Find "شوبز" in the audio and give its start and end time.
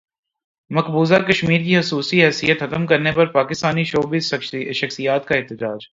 3.83-4.33